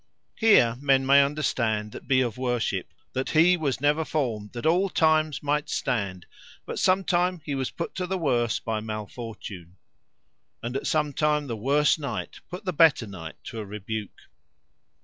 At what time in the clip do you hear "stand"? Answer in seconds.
5.69-6.25